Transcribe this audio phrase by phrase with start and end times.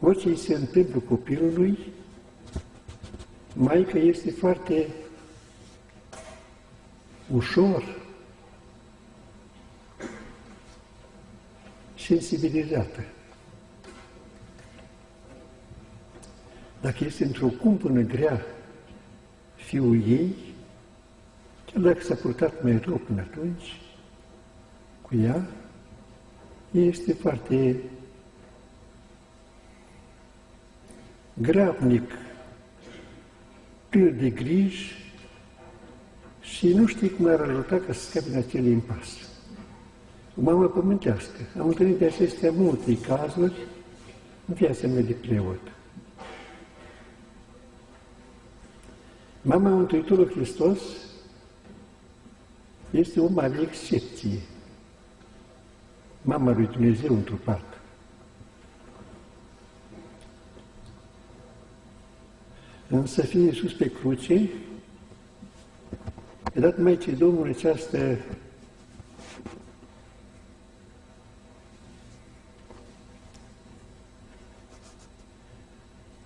[0.00, 1.78] orice îi se întâmplă copilului,
[3.54, 4.86] Maica este foarte
[7.32, 7.98] ușor
[11.94, 13.04] sensibilizată.
[16.80, 18.46] Dacă este într-o cumpănă grea
[19.54, 20.34] fiul ei,
[21.72, 23.80] chiar dacă s-a purtat mai rău până atunci
[25.02, 25.46] cu ea,
[26.70, 27.82] este foarte
[31.40, 32.10] grabnic,
[33.88, 34.94] plin de griji
[36.40, 39.06] și nu știi cum ar ajuta ca să scape din acel impas.
[40.36, 41.38] O mamă pământească.
[41.58, 43.52] Am întâlnit de acestea multe cazuri
[44.46, 45.60] în viața mea de preot.
[49.42, 50.78] Mama Mântuitorul Hristos
[52.90, 54.38] este o mare excepție.
[56.22, 57.69] Mama lui Dumnezeu întrupat.
[62.90, 64.50] Însă fie Iisus pe cruce,
[66.42, 68.18] a dat Maicii Domnului această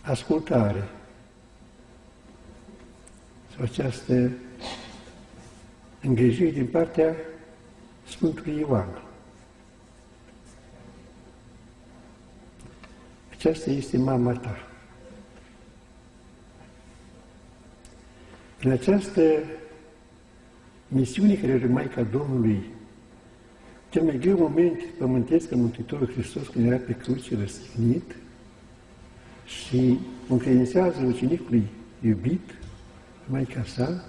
[0.00, 0.88] ascultare
[3.54, 4.30] sau această
[6.00, 7.16] îngrijire din partea
[8.08, 9.02] Sfântului Ioan.
[13.30, 14.73] Aceasta este mama ta.
[18.64, 19.20] În această
[20.88, 22.64] misiune care are Maica Domnului,
[23.90, 28.16] cel mai greu moment pământesc în Mântuitorul Hristos când era pe cruce răstignit
[29.44, 29.98] și
[30.28, 31.66] încredințează ucenicului
[32.00, 32.54] iubit,
[33.26, 34.04] Maica sa,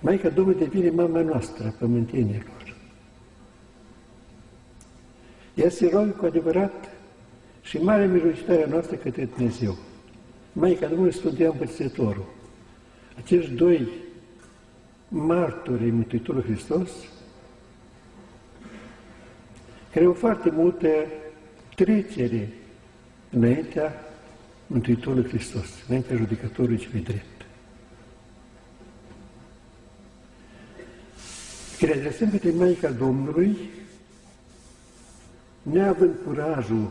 [0.00, 2.76] Maica Domnului devine mama noastră, a pământenilor.
[5.54, 6.90] Ea se roagă cu adevărat
[7.62, 9.76] și mare mijlocitarea noastră către Dumnezeu.
[10.52, 12.42] Maica Domnului Sfântul Împărțitorul.
[13.16, 13.88] Acești doi
[15.08, 16.90] martori Mântuitorul Hristos,
[19.92, 20.88] care au foarte multă
[21.74, 22.52] trecere
[23.30, 23.92] înaintea
[24.66, 27.46] Mântuitorului Hristos, înaintea judecătorului cel drept.
[31.78, 33.56] Când ne adresăm către Maica Domnului,
[35.62, 36.90] neavând curajul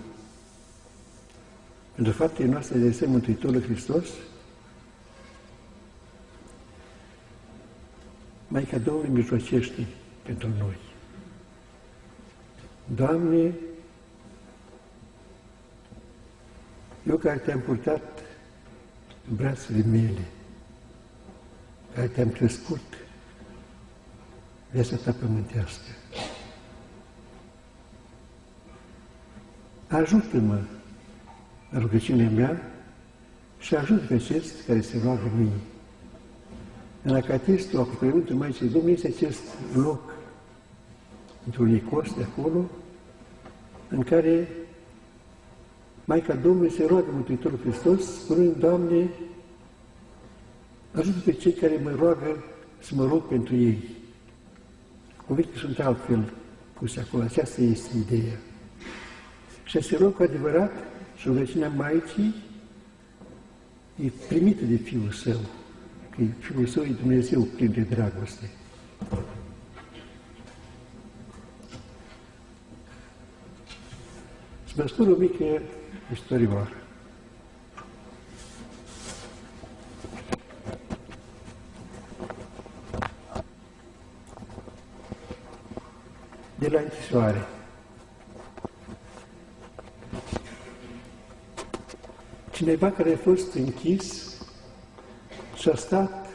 [1.95, 4.07] pentru faptele noastre de adresăm Mântuitorul Hristos,
[8.53, 9.87] Maica Domnului mijlocește
[10.23, 10.77] pentru noi.
[12.95, 13.53] Doamne,
[17.07, 18.23] eu care te-am purtat
[19.29, 20.25] în brațele mele,
[21.93, 22.81] care te-am crescut,
[24.71, 25.89] viața ta pământească.
[29.87, 30.59] Ajută-mă
[31.71, 32.71] în rugăciunea mea
[33.59, 35.72] și ajută pe acest care se roagă mie.
[37.05, 39.41] În Acatistul Acoperimentul Maicii Domnului este acest
[39.75, 40.13] loc
[41.45, 42.69] într-un icos de acolo,
[43.89, 44.47] în care
[46.05, 49.09] Maica Domnului se roagă Mântuitorul Hristos, spunând, Doamne,
[50.91, 52.43] ajută pe cei care mă roagă
[52.79, 53.83] să mă rog pentru ei.
[55.25, 56.33] Cuvinte sunt altfel
[56.73, 57.23] puse acolo.
[57.23, 58.39] Aceasta este ideea.
[59.63, 60.71] Și se rog cu adevărat
[61.15, 62.35] și rugăciunea Maicii
[64.03, 65.39] e primită de Fiul Său,
[66.15, 68.49] că Fiul Său e Dumnezeu plin de dragoste.
[74.65, 75.61] Să vă spun o mică
[76.11, 76.73] istorioară.
[86.55, 87.47] de la închisoare.
[92.51, 94.32] Cineva care a fost închis
[95.63, 96.27] și a stat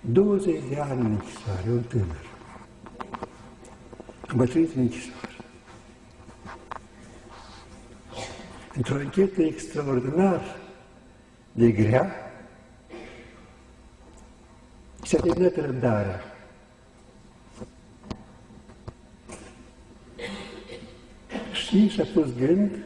[0.00, 2.26] 20 de ani în închisoare, un tânăr.
[4.28, 5.36] Am bătrânit în închisoare.
[8.74, 10.56] Într-o anchetă extraordinar
[11.52, 12.12] de grea,
[15.02, 16.20] s-a terminat răbdarea.
[21.52, 22.76] Și și-a pus gând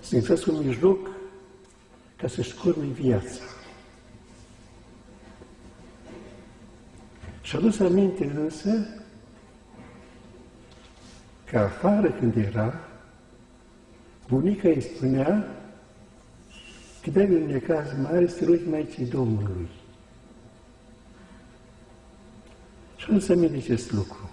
[0.00, 1.15] să găsească un mijloc
[2.16, 3.42] ca să-și curme viața.
[7.42, 8.86] Și-a dus aminte însă
[11.44, 12.80] că afară când era,
[14.28, 15.56] bunica îi spunea
[17.02, 19.68] că de un necaz mare să rogi Maicii Domnului.
[22.96, 24.30] Și nu să aminte acest lucru.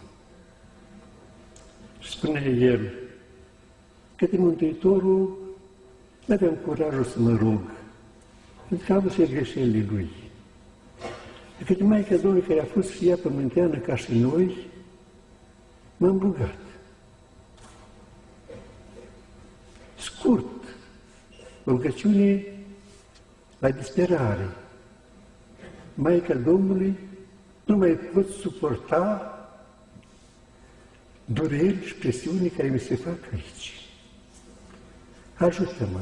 [1.99, 2.93] Și spune el
[4.15, 5.42] către Mântuitorul
[6.25, 7.61] nu aveam curajul să mă rog,
[8.67, 10.09] pentru că am văzut greșelile lui.
[11.57, 14.57] De către Maica Domnului care a fost și ea pământeană ca și noi,
[15.97, 16.57] m-am rugat.
[19.97, 20.45] Scurt,
[21.65, 22.45] rugăciune
[23.59, 24.49] la disperare.
[25.93, 26.97] Maica Domnului
[27.65, 29.27] nu mai pot suporta
[31.25, 33.82] dureri și presiuni care mi se fac aici.
[35.43, 35.99] Ajută-mă!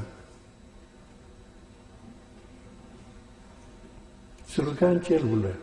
[4.46, 5.56] Să ruga în celulă.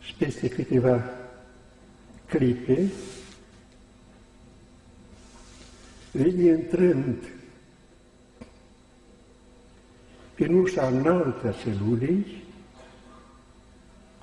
[0.00, 1.04] Și peste câteva
[2.26, 2.90] clipe,
[6.12, 7.24] vine intrând
[10.34, 12.44] prin ușa înaltă a celulei,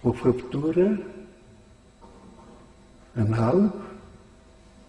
[0.01, 1.00] o făptură
[3.13, 3.74] în alb,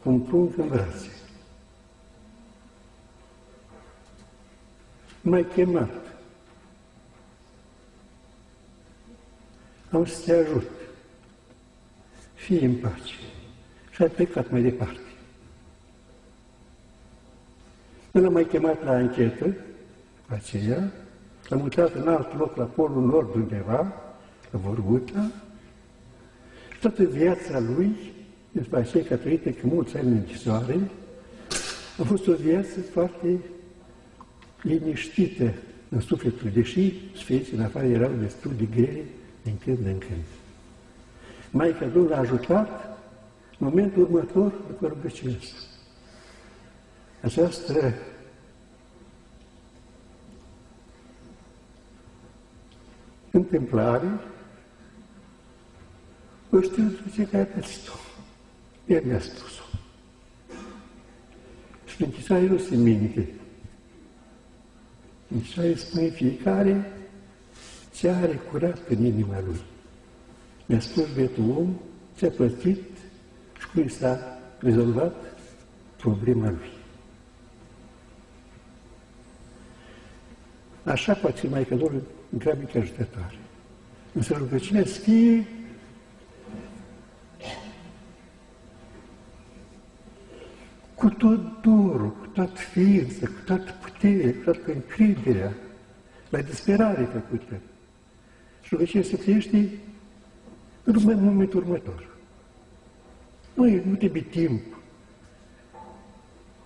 [0.03, 1.09] cu un prunc în brațe.
[5.21, 5.91] M-ai chemat.
[9.91, 10.71] Am să te ajut.
[12.35, 13.15] Fii în pace.
[13.91, 14.99] Și ai plecat mai departe.
[18.11, 19.55] Nu l-am mai chemat la anchetă,
[20.27, 20.93] aceea,
[21.49, 23.93] l-am mutat în alt loc, la Polul Nord undeva,
[24.51, 25.54] la Vorguta, și
[26.89, 27.97] toată viața lui,
[28.53, 30.91] după aceea că a trăit cu mulți ani în închisoare,
[31.99, 33.39] a fost o viață foarte
[34.63, 35.53] liniștită
[35.89, 39.05] în sufletul, deși sfinții în afară erau destul de grele
[39.43, 40.25] din când în când.
[41.51, 42.99] Maica Domnului l-a ajutat
[43.59, 45.37] în momentul următor după rugăciunea
[47.21, 47.95] Această
[53.31, 54.09] întâmplare
[56.57, 57.93] o știu ce care a pățit-o.
[58.87, 59.63] El mi-a spus-o.
[61.87, 63.29] Și închisoare nu se minte.
[65.29, 66.93] Închisoare spune fiecare
[67.95, 69.61] ce are curat în inima lui.
[70.67, 71.75] Mi-a spus bietul om
[72.17, 72.83] ce a plătit
[73.59, 75.15] și cum s-a rezolvat
[75.97, 76.73] problema lui.
[80.85, 82.07] Așa poate fi Maica Domnului
[82.39, 83.39] grabnică ajutătoare.
[84.13, 85.47] Însă rugăciunea să fie
[91.05, 95.53] cu tot dorul, cu tot ființă, cu toată puterea, cu toată încrederea,
[96.29, 97.61] la disperare făcută.
[98.63, 99.69] Și rugăciunea se trăiește
[100.85, 102.09] în momentul următor.
[103.55, 104.63] Nu, nu trebuie timp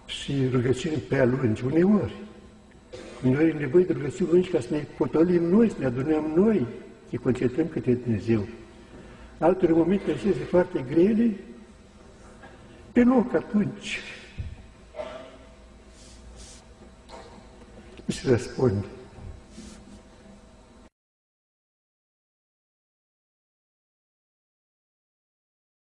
[0.07, 2.15] și rugăciuni pe lungi, uneori.
[3.23, 6.59] Noi e nevoie de rugăciuni lungi ca să ne potolim noi, să ne adunăm noi,
[6.59, 8.47] să ne concentrăm către Dumnezeu.
[9.39, 11.37] Altor momente acestea foarte grele,
[12.93, 14.01] pe loc atunci.
[18.09, 18.87] Și răspunde.